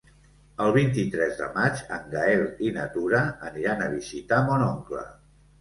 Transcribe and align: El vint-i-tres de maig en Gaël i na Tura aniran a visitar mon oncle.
El 0.63 0.71
vint-i-tres 0.77 1.35
de 1.41 1.49
maig 1.57 1.83
en 1.97 2.09
Gaël 2.15 2.43
i 2.69 2.71
na 2.79 2.87
Tura 2.97 3.21
aniran 3.51 3.85
a 3.85 3.91
visitar 3.93 4.45
mon 4.49 4.69
oncle. 4.71 5.07